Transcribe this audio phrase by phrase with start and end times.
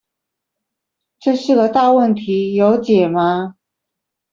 [1.19, 3.55] 這是個大問題，有解嗎？